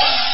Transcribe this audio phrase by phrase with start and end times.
[0.00, 0.27] Oh!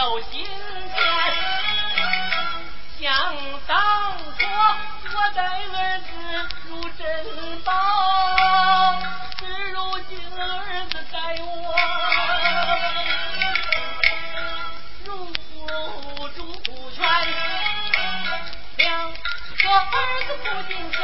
[0.00, 0.46] 有心
[0.96, 0.98] 酸
[2.98, 3.04] 想
[3.66, 4.46] 当初
[5.14, 6.06] 我待儿子
[6.66, 7.04] 如珍
[7.62, 7.70] 宝
[9.36, 9.76] 只如
[10.08, 10.40] 今儿
[10.88, 11.44] 子待我
[15.04, 15.34] 如父
[16.34, 16.68] 如父
[18.78, 19.94] 两个儿
[20.26, 21.00] 子不尽孝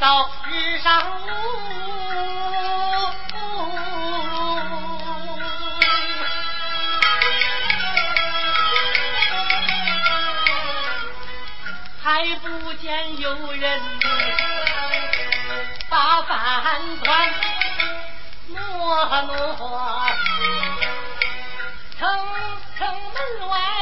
[0.00, 1.28] 到日上午。
[12.00, 13.80] 还不见有人
[15.90, 17.30] 把饭端，
[18.46, 20.06] 诺诺，
[21.98, 22.08] 城
[22.78, 23.77] 城门外。